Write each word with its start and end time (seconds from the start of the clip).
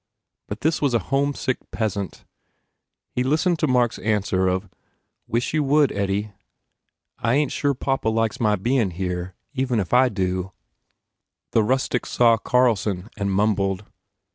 But 0.47 0.61
this 0.61 0.81
was 0.81 0.95
a 0.95 1.09
homesick 1.13 1.59
peasant. 1.69 2.25
He 3.11 3.23
listened 3.23 3.59
19 3.61 3.67
THE 3.67 3.67
FAIR 3.67 3.73
REWARDS 3.73 3.95
to 3.97 4.01
Mark 4.01 4.07
s 4.09 4.15
answer 4.15 4.47
of, 4.47 4.69
"Wish 5.27 5.53
you 5.53 5.63
would, 5.63 5.91
Eddie. 5.91 6.31
I 7.19 7.35
ain 7.35 7.49
t 7.49 7.51
sure 7.51 7.75
papa 7.75 8.09
likes 8.09 8.39
my 8.39 8.55
bein 8.55 8.89
here. 8.89 9.35
Even 9.53 9.79
if 9.79 9.93
I 9.93 10.09
do" 10.09 10.53
The 11.51 11.61
rustic 11.61 12.07
saw 12.07 12.37
Carlson 12.37 13.11
and 13.15 13.31
mumbled. 13.31 13.85